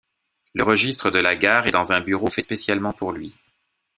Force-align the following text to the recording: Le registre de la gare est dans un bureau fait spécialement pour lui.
Le 0.55 0.63
registre 0.63 1.11
de 1.11 1.19
la 1.19 1.35
gare 1.35 1.67
est 1.67 1.77
dans 1.77 1.91
un 1.91 2.01
bureau 2.01 2.25
fait 2.25 2.41
spécialement 2.41 2.91
pour 2.91 3.11
lui. 3.11 3.35